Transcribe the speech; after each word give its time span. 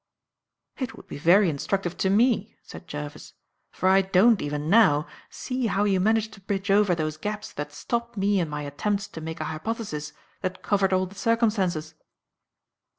"It 0.79 0.97
would 0.97 1.05
be 1.05 1.19
very 1.19 1.47
instructive 1.47 1.95
to 1.99 2.09
me," 2.09 2.57
said 2.63 2.87
Jervis, 2.87 3.33
"for 3.69 3.87
I 3.87 4.01
don't, 4.01 4.41
even 4.41 4.67
now, 4.67 5.05
see 5.29 5.67
how 5.67 5.83
you 5.83 5.99
managed 5.99 6.33
to 6.33 6.41
bridge 6.41 6.71
over 6.71 6.95
those 6.95 7.17
gaps 7.17 7.53
that 7.53 7.71
stopped 7.71 8.17
me 8.17 8.39
in 8.39 8.49
my 8.49 8.63
attempts 8.63 9.07
to 9.09 9.21
make 9.21 9.39
a 9.39 9.43
hypothesis 9.45 10.11
that 10.41 10.63
covered 10.63 10.91
all 10.91 11.05
the 11.05 11.13
circumstances." 11.13 11.93